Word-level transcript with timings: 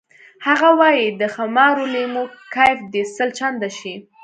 هغه 0.47 0.69
وایی 0.79 1.07
د 1.21 1.23
خمارو 1.35 1.83
لیمو 1.93 2.23
کیف 2.53 2.79
دې 2.93 3.03
سل 3.15 3.29
چنده 3.39 3.69
شي 3.79 3.95